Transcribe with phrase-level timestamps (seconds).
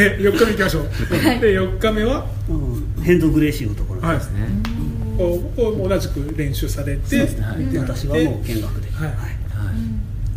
[0.00, 0.84] で4日目行きましょう、
[1.40, 4.00] で4日目は、うん、ヘンドグレーシーのところ。
[4.00, 4.18] はい。
[4.18, 4.48] ですね。
[5.18, 7.66] こうこう同じく練習されてそうですね、はい。
[7.66, 9.08] で私はもう見学で、はい。
[9.08, 9.16] はい。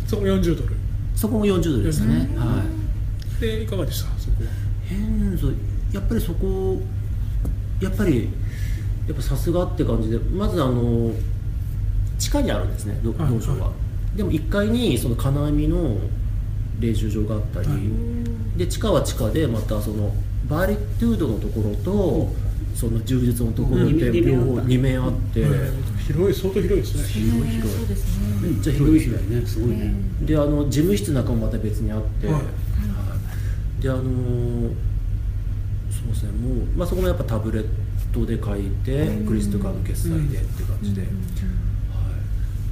[0.06, 0.74] そこ40ドル。
[1.16, 2.62] そこも40ドルでしたねうんは
[3.38, 3.40] い。
[3.40, 4.10] でいかがでした？
[4.20, 4.50] そこは。
[4.86, 5.48] ヘンゾ
[5.92, 6.78] やっぱりそこ
[7.80, 8.28] やっぱり
[9.06, 11.12] やっぱさすがって感じでまずあの
[12.18, 13.38] 地下にあるんですねど道はい。
[13.38, 13.72] 場が、は
[14.16, 15.96] でも1階にその金網の
[16.80, 17.78] 練習場があったり、はい
[18.56, 20.14] で地下は地下でまたその
[20.48, 22.32] バーリトゥードのところと、
[22.72, 23.98] その柔術のところうん。
[23.98, 25.44] で二面両方2面あって、
[26.06, 27.02] 広い相当広いですね。
[27.02, 27.80] 広い広い。
[27.80, 27.86] ね。
[28.42, 29.46] めっちゃ広いです広いね。
[29.46, 32.34] すごいね、であの事務室の中もまた別にあって、はい。
[32.34, 32.44] はい
[33.82, 34.70] であのー
[35.90, 36.32] そうですね。
[36.32, 37.66] もう、まあ、そこもやっぱタブレッ
[38.12, 41.10] トで書いて、クリストカード決済でっていう感じで、はい、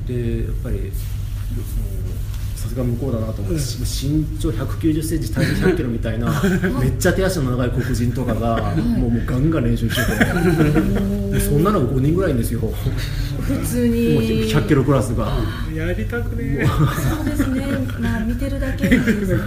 [0.09, 6.43] でやっぱりそのさすが向こうだなと思って、身長1 9 0センチ体重1 0 0キロみたいな
[6.81, 10.25] めっちゃ手足の長い黒人とかが、もうもうガンガン練習してて。
[11.33, 12.61] でそんなのが5人ぐらいいんですよ。
[12.61, 14.19] 普通に。
[14.51, 15.33] 100キロクラスが。
[15.75, 17.65] やりたくねそうですね。
[18.01, 19.39] まあ見てるだけなんですね。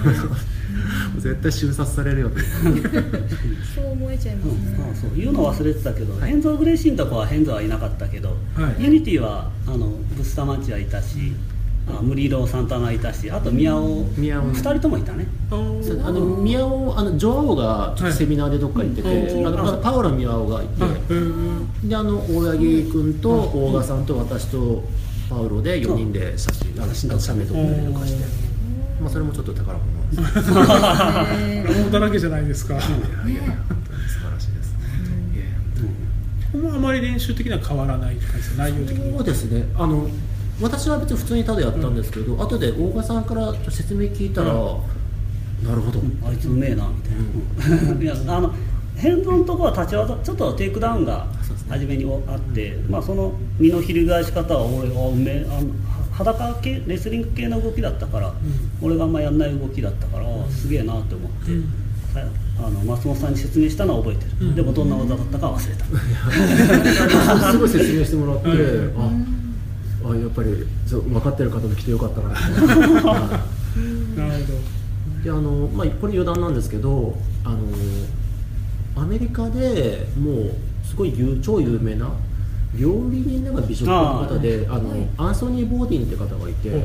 [1.17, 2.41] 絶対瞬殺されるよって
[3.73, 4.77] そう思えちゃいますうん。
[4.77, 5.15] ねあそう。
[5.15, 8.83] 言うの忘れてたけど、ヘンゾー・グレイシーのとこはヘンゾーはいなかったけど、はい。
[8.83, 11.33] ユニティはあのブスタマンチはいたし、
[11.87, 14.43] あムリーロ・サンタナいたしあとミヤオ宮尾。
[14.51, 15.27] 2人ともいたね。
[15.51, 15.55] あ
[16.11, 20.73] の宮尾あのジョアオがちょっとセミナーでどっか行ってて、はいあのパオラ宮尾がいて、
[21.87, 24.83] であの大八木君と大賀さんと私と
[25.29, 28.25] パウロで4人で写真あの写メ撮ったりとかして、
[28.99, 29.95] まあ、それもちょっと宝物。
[30.11, 32.75] ですけどね物だらけじゃないですか。
[32.75, 34.75] いやいや本当に素晴らしいです、
[35.35, 35.57] いやいや。
[36.51, 39.17] ここもあまり練習的には変わらない感じです内容的には。
[39.19, 39.65] そうですね。
[39.75, 40.09] あの
[40.61, 45.67] 私は別に普通にただやったんですけど、後で大賀さんから説明聞いたら、うん。
[45.67, 48.53] なるほど、あいつうめえなみたいな、 いやあの
[48.95, 51.27] ヘンゾーのところは立ち技ちょっとテイクダウンが
[51.69, 55.69] 初めにあって、まあ、その身の翻し方は俺はうめえあの
[56.11, 58.33] 裸系レスリング系の動きだったから、
[58.81, 61.63] 俺があんまやんない動きだったから、すげえなって思って、うん。
[62.13, 62.21] さ
[62.57, 67.51] あの松本さんに説明したのは覚えてる、でもどんな技だったかは忘れた。
[67.51, 69.01] すごい説明してもらって、うん。
[69.01, 69.44] あ
[70.11, 72.29] あやっぱりそう分かってる方も来てよかったな。
[72.29, 72.41] って
[73.07, 73.43] は
[74.15, 74.59] いなるほど。
[75.23, 77.59] であの、まあ、これ余談なんですけどあの
[78.95, 80.51] アメリカでもう
[80.85, 82.11] すごい有超有名な
[82.77, 85.09] 料理人なんか美食家の方であの、はい。
[85.17, 86.81] アンソニー・ボーディンって方がいて、はい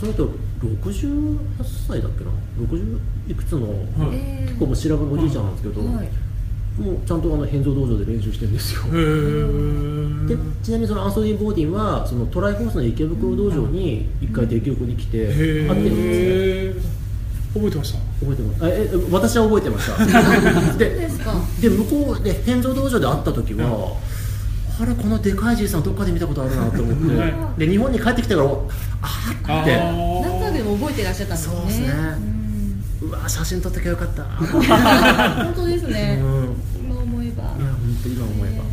[0.00, 0.24] その人
[0.60, 1.38] 68
[1.86, 2.98] 歳だっけな？60
[3.28, 4.18] いくつの、はい。
[4.46, 6.08] 結構もう白髪のおじいちゃんなんですけど、はい
[6.78, 8.82] もうちゃんとあの変造道場で練習してるんですよ、
[10.26, 16.92] でちなみにそのアンソニー・ボーディンはそのトライフォースの池袋道場に一回出来に来てへ会ってるんですねー
[17.54, 17.98] 覚えてました？
[18.24, 18.64] 覚えてます。
[18.64, 20.72] あええ私は覚えてました。
[20.78, 21.34] でですか。
[21.60, 23.94] で向こうで変造道場で会った時は、
[24.80, 27.60] あれこのでかいじいさんどっかで見たことあるなと思って、はい。
[27.60, 29.74] で日本に帰ってきてからあーって。
[29.76, 30.22] あー。
[30.22, 31.54] なんとなくでも覚えてらっしゃったんですね。
[31.56, 31.86] そうですね。
[33.02, 33.08] うん。
[33.10, 34.22] うわ写真撮っときゃよかった。
[34.40, 35.92] 本当ですうん。
[35.92, 36.41] ねいや今思えば
[38.08, 38.62] 今思えば。
[38.62, 38.70] 本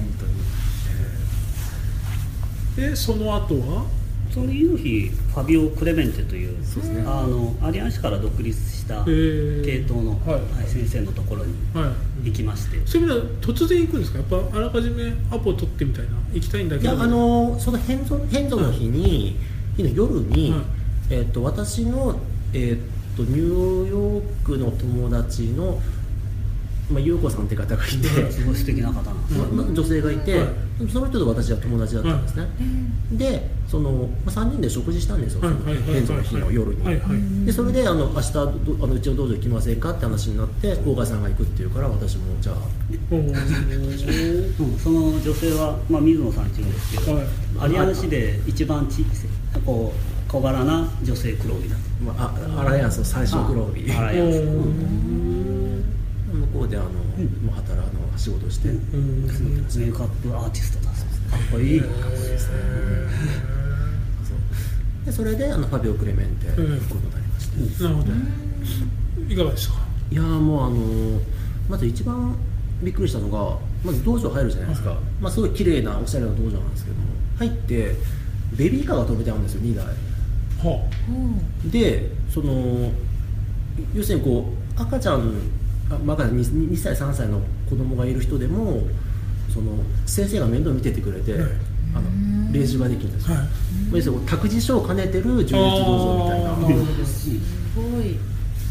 [2.75, 3.85] 当にでその後は？
[4.31, 7.01] その次の日ファビオ・クレメンテというそうですね。
[7.01, 9.65] あのアリアン市から独立したー。
[9.65, 10.41] 系統の、はい。
[10.55, 11.91] はい先生のところには
[12.23, 12.27] い。
[12.29, 14.19] 行きまして、そういう意味では突然行くんですか？
[14.19, 16.11] やっぱあらかじめアポ取ってみたいな？
[16.31, 16.93] 行きたいんだけど。
[16.93, 19.35] いやあのその変造変造の日に、
[19.75, 20.61] 日の夜に、はい。
[21.09, 22.19] えっと私の、
[22.53, 25.81] えっとニューヨークの友達の、
[26.91, 30.47] まあ、優子さんって方がいて、すごい素敵な方なんです、まあ女性がいて、はい。
[30.91, 32.13] その人と私は友達だった。
[32.13, 32.23] ん。
[32.23, 32.47] ですね、
[33.11, 35.83] でその、まあ、3人で食事したんですよ、はいはいはいはい。
[35.93, 42.55] 変造の日の夜に、はいはいでそれであの明日どあのうちの道場行きませんかって話になって大川さんが行くっていうから私もじゃあ。
[44.83, 47.25] その女性は、まあ、水野さんっていうんですけど、はい。
[47.59, 49.05] アリアン市で一番ち
[49.65, 51.81] こう小柄な女性黒帯だと。
[52.03, 53.91] まあ、あアライアンスの最初黒帯。
[53.91, 55.38] あアライアンス
[56.59, 59.23] おー向こうであの、もう働あの仕事して、うん。
[59.23, 59.29] メ
[59.87, 61.21] イクアップアーティストだそうです。
[61.21, 61.89] かっこいい、そう。
[65.05, 68.11] でそれであのファビオ・クレメンテ行くことになりまして、なるほど。
[69.33, 69.73] いかがでした？
[69.73, 69.79] か
[70.11, 71.21] いやーもうあの
[71.69, 72.35] まず一番
[72.81, 77.03] びっくりしたのがまず道場入るじゃないですか、まあ、すごい綺麗なおしゃれな道場なんですけども
[77.37, 77.95] 入って
[78.57, 79.85] ベビーカーが止めてあるんですよ2台。
[79.85, 80.89] は
[81.71, 82.91] でその
[83.93, 85.19] 要するにこう赤ちゃんあ
[85.97, 88.83] まだ 2, 2歳3歳の子供がいる人でも
[89.51, 89.73] その
[90.05, 91.41] 先生が面倒見ててくれて、はい。
[91.95, 93.45] あの練習ができるんですよ、はい。
[93.45, 93.49] ま
[93.93, 97.05] あ要するに託児所を兼ねてる柔術道場みたいな。
[97.05, 97.29] す
[97.75, 98.17] ごい。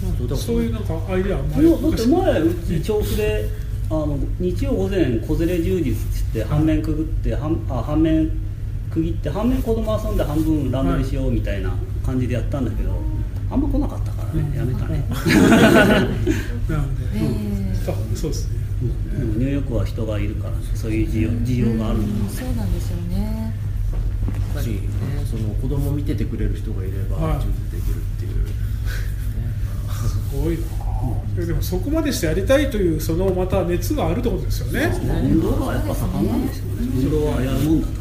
[0.01, 3.49] あそうだそういうなんかアイデアあんだって前うち調布で
[3.91, 8.31] あの日曜午前子連れ充実って半面くぐって半あ半面
[8.93, 11.73] 区切って半面子供遊んで半分ランドリーしようみたいな
[12.05, 12.93] 感じでやったんだけど
[13.51, 15.05] あんま来なかったねやめたね、
[16.69, 17.19] なので、え
[17.89, 18.59] あそうですね。
[19.19, 23.53] でもニューヨークは人がいるから、ね、そういう需要需要があるんだねそうなんですよね。
[24.33, 24.81] やっぱりね
[25.29, 27.39] その子供を見ててくれる人がいればはい。
[27.41, 28.51] 充実できるっていう、ね
[29.99, 30.63] すごいな。
[31.39, 34.93] えでもそこまでしてやりたいというそのまた熱があるってことですよね。
[35.03, 36.73] 運動がやっぱ盛んなんですよね。
[36.95, 37.93] 運動はやるもんだと。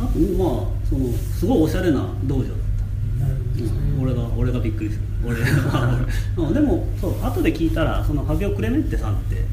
[0.00, 2.59] あとまあそのすごいおしゃれな道場
[3.64, 4.02] うん。
[4.02, 5.02] 俺が俺がびっくりする。
[5.24, 5.36] 俺
[6.48, 9.44] うんでもそう後で聞いたらそのハビオ・クレメンテさんって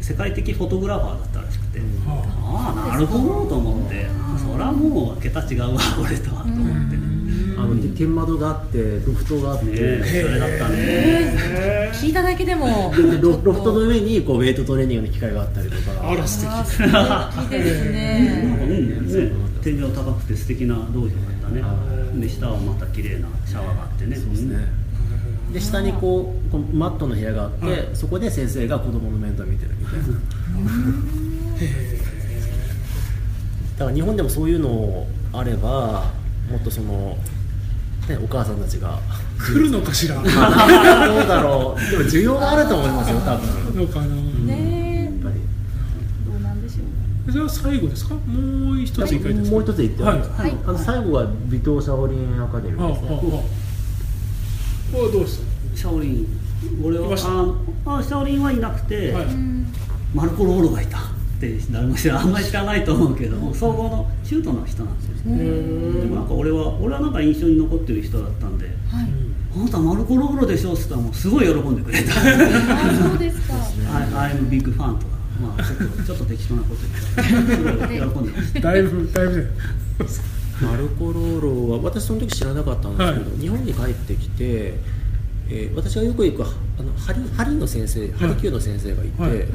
[0.00, 4.06] 世界的フォトグラファーだったらしくて、はああなるほどと思って。
[4.38, 6.96] そりゃもう桁違うわ 俺とはと思って。
[6.96, 7.10] ね
[7.60, 10.76] あの天窓があってロフトがあって、ねえそれだったね。
[10.78, 16.08] へ聞いただけでもでロロフトの上にこうウェイトトレーニングの機械があったりとか。
[16.10, 16.50] あら素敵。
[16.50, 21.62] です なんかねうんね天井高くて素敵な道場だったね。
[21.62, 21.74] は
[22.14, 24.16] で下はまた綺麗なシャワーがあってね。
[24.16, 24.58] そうですね。
[25.52, 27.88] で下にこうこうマットの部屋があって、はい。
[27.94, 30.06] そこで先生が子供の面倒見てるみたいな。
[33.78, 36.12] だから日本でもそういうのあれば
[36.50, 37.16] もっとその、
[38.08, 38.98] ね、お母さんたちが。
[39.38, 40.16] 来るのかしら。
[40.16, 40.24] どう
[41.26, 41.90] だろう。
[41.90, 43.74] でも需要があると思いますよ多分。
[43.74, 44.06] のかな、
[44.44, 45.34] ねやっぱり
[46.30, 48.14] どうなんでしょうじゃあ最後ですか？
[48.14, 48.98] もう一つ
[49.50, 50.18] もう一つ言って、はい。
[50.18, 50.56] はい。
[50.66, 53.20] あの最後は尾藤シャオリンアカデミーですね、あはあ
[54.92, 55.42] これはどうです
[55.74, 56.26] シャオリン
[56.82, 57.06] 俺は
[57.86, 59.24] ああシャオリンはいなくて、はい。
[59.24, 59.66] うん。
[60.14, 61.02] マルコ・ローロがいたっ
[61.40, 65.34] て誰も知らあんまり知らないと思うけども総合のシュートの人なんですよ。
[65.34, 68.74] へでーもなんか俺は俺はなんか印象に残ってる人だったんではい
[69.56, 72.10] 「あなたマルコ・ローロでしょ」っつったらもうすごい喜んでくれた。
[72.12, 72.14] あ
[73.08, 73.54] そうですか
[74.18, 76.80] 「I- I'm big fan」とかまあちょっとちょっと適当なこと
[77.16, 77.88] 言った。
[77.88, 77.94] 喜
[78.60, 79.46] んだいぶだいぶね
[80.62, 83.40] マルコ・ローロは私その時知らなかったんですけど、はい。
[83.40, 84.74] 日本に帰ってきて、
[85.48, 89.30] えー私がよく行くあのハリハリの先生ハリキューの先生がいて、はい。
[89.30, 89.46] はい。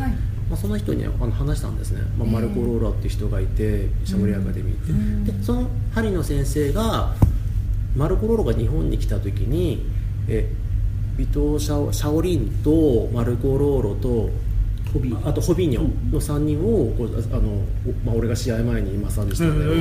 [0.50, 5.24] まあ、その人にあの話したんですね、まあ、マルコ・ローラっていう人がいてシャオリンアカデミーって、うん。
[5.26, 7.16] でそのハリの先生が
[7.96, 9.86] マルコ・ローラが日本に来た時に
[10.28, 10.52] え
[11.18, 14.30] 尾藤シャオシャオリンとマルコ・ローロと
[14.96, 15.82] ホビーあとホビーニョ
[16.14, 17.50] の3人をこうあの、
[17.86, 19.72] おまあ、俺が試合前にマッサージしたんだよ、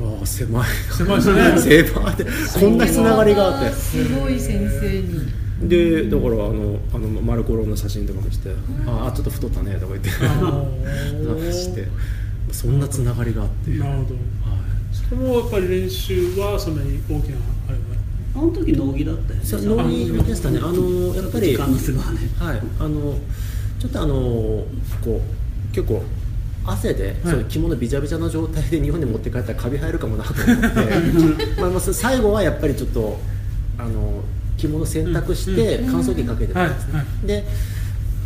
[0.00, 0.68] ああ狭い。
[0.96, 1.84] 狭いですね。
[1.92, 2.14] 狭い。
[2.14, 2.24] って
[2.58, 3.74] こんなつながりがあって。
[3.74, 5.68] すごい先生に。
[5.68, 8.50] でだからあのあのマルコローの写真とかもして
[8.86, 10.10] 「ああちょっと太ったね」とか言って。
[11.52, 11.86] して。
[12.50, 13.70] そんなつながりがあって。
[13.72, 14.14] なるほど。
[14.14, 14.14] はい。
[14.92, 17.36] それもやっぱり練習はそんなに大きな
[17.68, 17.83] あれは
[18.36, 19.66] あの時農技だったよね。
[19.66, 20.58] 農技でしたね。
[20.60, 22.18] あのやっぱり時間の都合はね。
[22.38, 22.62] はい。
[22.80, 23.14] あの
[23.78, 24.66] ちょっとあのこ
[25.06, 26.02] う結構
[26.66, 27.14] 汗で、はい。
[27.22, 31.46] そう着物びちゃびちゃの状態で日本に持って帰ったらカビ生えるかもなと思って。
[31.60, 33.20] まあまあそ最後はやっぱりちょっと
[33.78, 34.24] あの
[34.56, 35.92] 着物洗濯してうん。
[35.92, 37.02] 乾燥機かけてたんですね、はい。
[37.02, 37.44] はで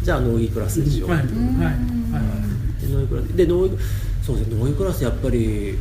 [0.02, 1.18] じゃあ農技クラスにしよう、はい。
[1.18, 1.26] はい。
[1.26, 2.86] うんはい。
[2.86, 3.78] で農業クラスで農業
[4.22, 4.58] そうですね。
[4.58, 5.76] 農業クラスやっぱり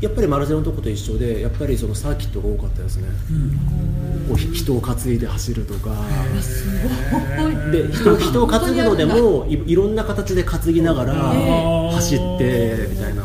[0.00, 3.08] やっぱりマルゼロのとこと一緒でやっぱりそのサーキットが多かったですね、
[4.28, 5.94] こうひ人を担いで走るとか、
[6.40, 6.64] す
[7.42, 7.52] ごい。
[7.70, 11.90] で人人を担ぐのでもいいろんな形で担ぎながらー。
[11.92, 13.24] 走ってみたいな。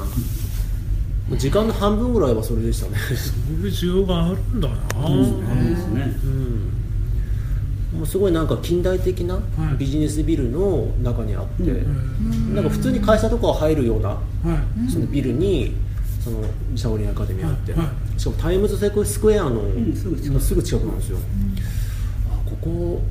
[1.37, 2.97] 時間の半分ぐらいはそれでしたね。
[3.15, 4.75] そういう需要があるんだな、
[5.07, 5.25] そうで
[5.75, 6.27] すねう
[7.95, 7.99] ん。
[7.99, 9.41] もうすごいなんか近代的なは
[9.73, 9.77] い。
[9.77, 12.53] ビジネスビルの中にあって、うん。
[12.53, 14.17] なんか普通に会社とかは入るようなは
[14.87, 14.91] い。
[14.91, 15.73] そのビルに
[16.25, 16.43] その
[16.75, 20.39] シャオリンアカデミーあって、はいはしかもタイムズスクエアのんすぐ近く。
[20.41, 21.19] すぐ近くなんですよ、
[22.31, 23.03] あここ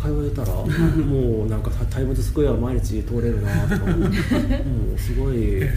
[0.00, 0.54] 通えたら
[1.04, 5.68] もうなんかタイムズスクエア毎日通れるなとかも うすごいロ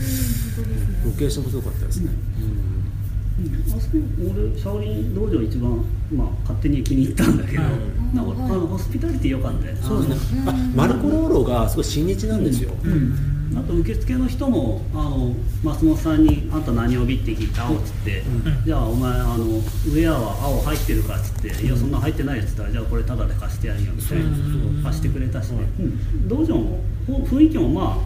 [1.17, 2.11] ケーションもすごかったですね、
[3.69, 5.83] あそこ俺シャオリン道場一番、
[6.15, 7.71] まあ、勝手に気に入ったんだけど、はい。
[8.15, 10.43] なんかあのホスピタリティ良かったよそうですね。
[10.45, 12.71] あマルコ・ローロがすごい親日なんですよ、
[13.55, 18.23] あと受付の人もあの松本さんに「あんた何帯?」って聞いて「青」っつって、
[18.65, 24.83] じゃあお前あのウェアは青入ってるかっつって「いやそんな入ってないよ」っつったら「じゃあこれタダで貸してやるよ」みたいなうん。
[24.83, 26.27] 貸してくれたしね、うん。
[26.27, 27.97] 道場もほ雰囲気もまあ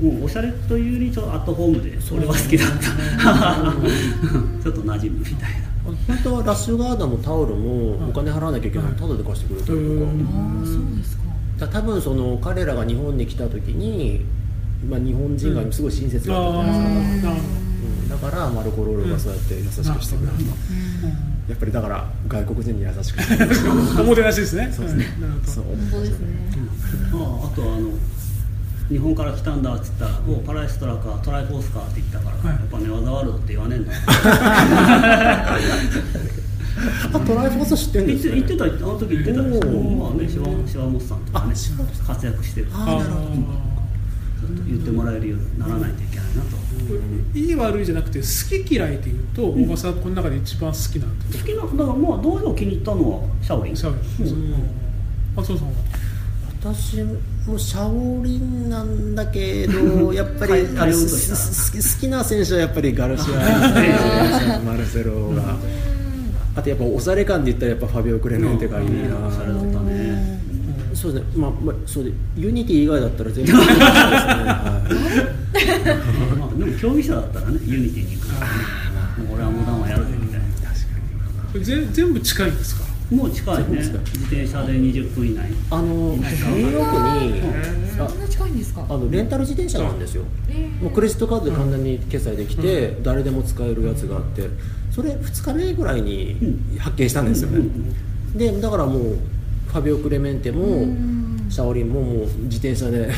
[0.00, 2.78] おもうおしゃれというよりちょっとアットホームでそれは好きだった。
[4.62, 5.68] ちょっと馴染むみたいな。
[6.06, 10.62] 本当はラッシュガーダンのタオルもお金払わなきゃいけないのにタダで貸してくれたりとか、うん。
[10.64, 11.17] そうですか
[11.58, 14.24] だ多分その彼らが日本に来た時に、
[14.88, 16.74] まあ、日本人がすごい親切だったじゃない
[17.12, 20.44] ですか、うん、だからマルコ・ローロがそうやって優しくしてくれると、
[21.48, 23.60] やっぱりだから外国人に優しくしてくれる
[24.00, 24.70] おもてなしですね。
[24.72, 25.06] そうですね。
[27.12, 27.90] ああとあの
[28.88, 32.54] 日本から来たんだっつったら「おパラエストラかトライフォースか」って言ったから、はい。
[32.54, 33.92] やっぱ寝技ワールドって言わねえんだ
[37.12, 38.34] あトライフォース知ってるん言ってですね。
[38.34, 39.42] 言ってたあの時言ってた。
[39.42, 41.54] でしょおーまあねシワシワモスさんとかね
[42.06, 43.68] 活躍してるああなるほど。
[44.38, 53.76] ちょっと言ってもらえるようにならないといけないなと、ーいい悪いじゃなくて好き嫌いっていうと小川さんこの中で一番好きなんて好きなだからまあ道場気に入ったのはシャオリン。
[53.76, 54.36] シャオリンう。
[54.36, 54.54] ん
[55.36, 55.72] 松尾さんは？
[56.60, 57.02] 私
[57.46, 60.98] もシャオリンなんだけど やっぱりはいあれ好
[62.00, 64.60] きな選手はやっぱりガルシア。
[64.64, 65.56] マルセロが
[66.58, 70.40] あとやっぱ押され感で言ったらやっぱファビオ・クレメンテがいいな、おしゃれだったね
[70.92, 71.28] そうですね。
[71.36, 74.82] まあ、まあ、そうでユニティ以外だったら全部好きですね、は
[76.34, 78.54] いまあでも競技者だったらねユニティに行くからね。
[79.28, 80.40] もう俺はモダンはやるぜみたい。
[80.40, 80.46] な
[81.52, 82.84] これ全全部近いんですか？
[83.14, 83.64] もう近いね。
[83.64, 83.98] そうですか。
[84.04, 85.50] 自転車で20分以内。
[85.70, 85.84] あの
[86.16, 87.40] ニューヨークに
[87.96, 88.84] そんな近いんですか？
[88.88, 90.24] あのレンタル自転車なんですよ。
[90.48, 94.48] えーもうクレジットカードで簡単に決済できて、誰でも使えるやつがあって
[94.98, 96.36] それ2日目ぐらいに
[96.76, 97.70] 発見したんですよね、
[98.34, 99.16] でだからもう
[99.68, 100.88] ファビオ・クレメンテも
[101.48, 103.12] シャオリンももう自転車でで、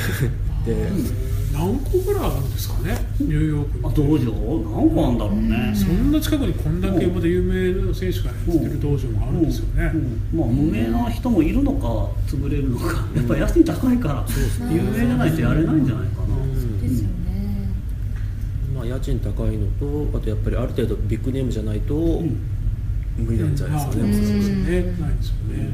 [1.55, 2.99] 何個ぐらいあるんですかね？
[3.19, 3.79] ニューヨーク。
[3.79, 4.31] にあ道場？
[4.77, 5.73] 何個あんだろうね。
[5.75, 10.39] そんな近くにこんだけまた有名な選手がやってる道場もあるんですよね、うん。
[10.39, 12.89] まあ無名な人もいるのか潰れるのか。
[13.17, 14.27] やっぱ家賃高いから
[14.71, 16.29] 有名じゃないとやれないんじゃないかな
[18.91, 21.95] 家賃高いのとあとやっぱりある程度ビッグネームじゃないと
[23.17, 25.71] 無理なんじゃないですかね、あそうですねうんないですよね、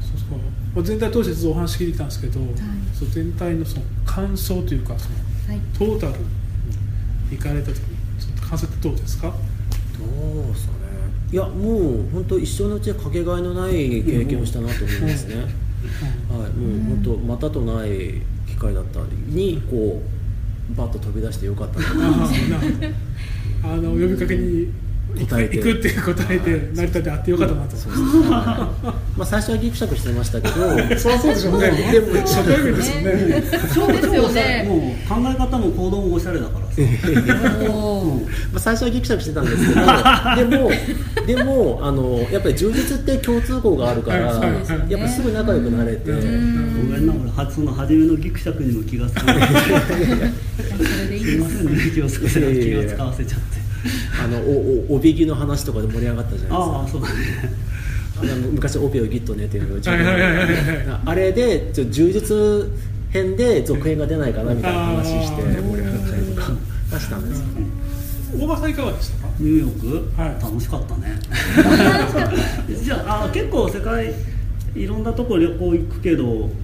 [0.00, 0.38] そうそう。
[0.74, 2.40] まあ全体通してずっとお話聞いたんですけど、
[2.92, 5.16] そう全体のその感想というかその
[5.48, 5.60] はい。
[5.78, 6.24] トータル
[7.30, 9.28] 行かれた時にその感想ってどうですか？
[9.28, 10.78] どうですかね。
[11.32, 20.23] いやもう本当一生のうちはかけがえのない経験をしたなと思いますね、はい、もう本当またとない機会だったにこう
[20.70, 22.34] バッと飛び出してよかったと思います。
[23.62, 24.83] あなあの呼びかけに行く
[25.26, 25.56] 答えて。
[25.58, 28.28] 行くっていう答えて成田で会ってよかったなと、そうですね。
[28.30, 28.86] はい。
[29.18, 30.54] まあ最初はギクシャクしてましたけど。
[30.98, 31.60] そりゃそうでしょう。
[31.60, 33.42] ねでも初対面ですよね。
[33.74, 34.64] そうですよね。
[34.68, 40.50] もう考え方も行動もおしゃれだからまあ、最初はギクシャクしてたんですけど。
[40.50, 40.70] でも
[41.26, 49.48] でもあのやっぱり充実って共通項があるから、はいやっぱすぐ仲良くなれて、ごめんな俺はその初めのギクシャクにも気がつかない
[50.76, 51.30] それでいいす。
[51.32, 53.63] いでますせんね気を使わせちゃって
[54.22, 56.76] あのおお帯木の話とかで盛り上がったじゃないですか。
[56.78, 57.14] ああそうだね。
[58.16, 62.34] あの昔オペをギットねっていうのがあれでちょ充実
[63.10, 66.52] 編で続編が出ないかなみたいな話して盛り上がったりとか
[66.92, 67.44] はしたんですよ。
[68.38, 69.28] 大場さんいかがでしたか？
[69.38, 69.80] ニューヨー
[70.16, 70.42] ク、はい。
[70.42, 71.18] 楽しかったね。
[72.82, 74.12] じゃああ結構世界
[74.74, 76.63] いろんなとこ旅行行くけどあ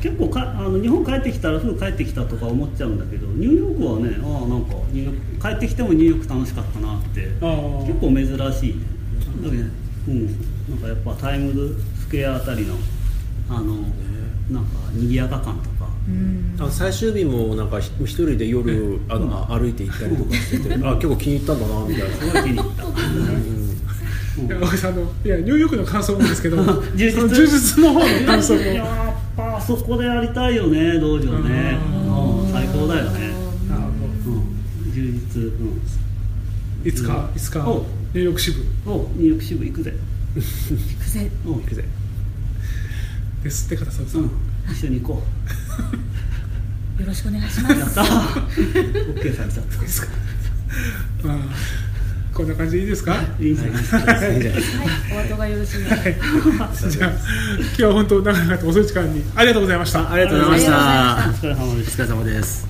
[0.00, 8.74] 結構かあの日本帰ってきたらすぐ帰ってきたとか思っちゃうんだけどニューヨークはねああなんかニューヨーク帰ってきてもニューヨーク楽しかったなって結構珍しい。
[8.76, 8.92] ね
[9.42, 9.62] だけど
[10.08, 10.26] うん。
[10.70, 12.76] なんかやっぱタイムズスクエアあたりの
[13.48, 13.74] あの
[14.50, 15.90] なんか賑やか感とか。
[16.08, 16.56] うん。
[16.58, 22.16] あの最終日もなんかひ一人で夜あの、歩いて行ったりとかしててあ結構気に入ったんだなみたいな。
[22.16, 22.82] すごい気に入った。
[24.32, 26.56] いや大場さんあのいやニューヨークの感想もですけど
[26.96, 27.12] 充実。
[27.12, 28.60] その充実の方の感想も
[29.36, 31.78] ぱそこでやりたいよね道場ね。
[32.08, 33.28] う最高だよね。
[33.68, 35.42] なるほうん充実。
[35.42, 35.74] うん。
[35.78, 38.62] どいつかいつかおニューヨーク支部。
[38.86, 39.94] おニューヨーク支部行くぜ。
[40.34, 41.30] 行くぜ。
[41.46, 41.54] うん。
[41.54, 41.84] 行くぜ。
[43.42, 44.24] ですって方さんさうん。
[44.26, 44.30] ん
[44.70, 45.22] 一緒に行こ
[47.00, 47.74] よろしくお願いします。
[47.74, 49.14] うやったー。
[49.14, 49.66] OK されちゃっ
[51.22, 51.38] たまあ
[52.34, 53.14] こんな感じでいいですか？
[53.38, 53.54] いい。
[53.56, 54.54] ですかはい。
[55.14, 60.10] お後がよろしいじゃあ今日は本当長々と遅い時間にありがとうございました。
[60.10, 60.72] ありがとうございました。
[60.72, 60.74] お
[61.34, 62.68] 疲れ様ですお疲れ様です。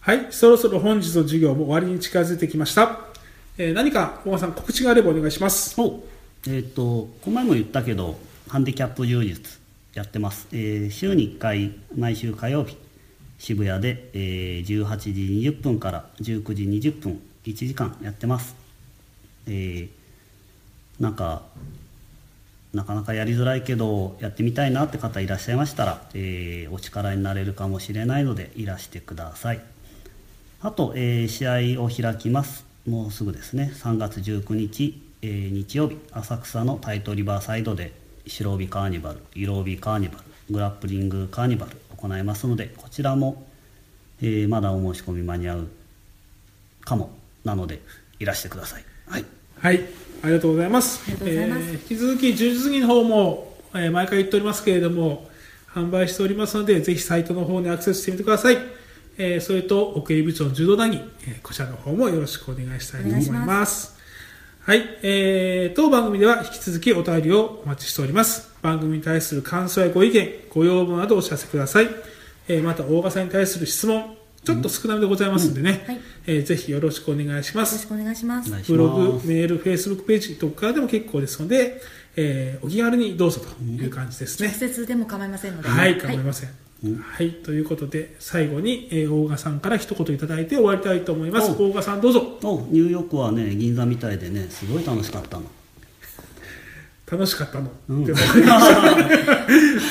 [0.00, 0.26] はい。
[0.30, 3.00] そろそろ本日の授業も終わりに近づいてきました、
[3.58, 5.74] えー何か大場さん告知があればお願いします。
[5.80, 6.04] お
[6.46, 6.82] えっ、と
[7.22, 9.58] この前も言ったけどハンディキャップ充実
[9.94, 12.76] やってます、えー週に1回毎週火曜日
[13.38, 15.10] 渋谷で、えー18時
[15.50, 18.56] 20分から19時20分1時間やってます。
[19.46, 20.04] えー
[21.00, 21.42] なんか
[22.72, 29.60] なかなかやりづらいけどやってみたいなって方いらっしゃいましたら、えーお力になれるかもしれないのでいらしてください。
[30.60, 32.64] あと、えー試合を開きます。
[32.88, 33.72] もうすぐですね。
[33.74, 37.92] 3月19日、えー日曜日浅草のタイトリバーサイドで
[38.26, 43.46] 白帯カーニバル色帯カーニバルグラップリングカーニバル行いますのでこちらも、
[44.20, 45.68] えまだお申し込み間に合う
[46.80, 47.23] かも。
[47.44, 47.80] なので
[48.18, 49.24] いらしてくださいはい
[49.58, 49.80] はい、
[50.22, 51.02] ありがとうございます。
[51.06, 55.28] ありがとうございますえー引き続き、充実技の方も、えー毎回言っておりますけれども、
[55.72, 58.58] 販売しておりますので、ぜひサイトの方にアクセスしてみてください。
[59.16, 63.94] えーそれと、奥入部長の柔道談義、えーこちらの方もよろしくお願いしたいと思います。
[64.60, 68.50] はい、えー当番組では引き続きお便りをお待ちしております。
[68.60, 71.88] 番組に対する感想やご意見、ご要望などお知らせください。
[72.48, 77.86] えーまた、大賀さんに対する質問、ちょっと少なめでございますんでね、はいえーぜひよろしくお願いしますよろし。
[77.86, 81.80] くお願いしますお願いしブロますグ、メール、フェイスブックページとかからでも結構ですので、
[82.16, 84.48] えーお気軽にどうぞという感じですね。
[84.48, 86.50] 直接でも構いませんのではい、構いません。
[87.00, 91.50] はい、ということで、最後に、えー大賀さんから一言いただいて終わりたいと思います。
[91.52, 92.38] お大賀さんどうぞ。
[92.42, 95.44] おニューヨークはね銀座みたいでねすごい楽しかったの
[97.10, 97.70] 楽しかったの。
[97.88, 98.18] うんでも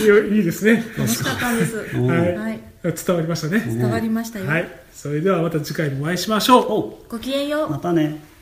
[0.04, 0.84] いやいいですね。
[0.98, 2.53] 楽しかったんですはい
[2.92, 3.64] 伝わりましたね。
[3.66, 6.72] 伝わりましたよ、はい、それではまた次回もお会いしましょう。
[6.72, 7.70] おごきげんよう。
[7.70, 8.33] またね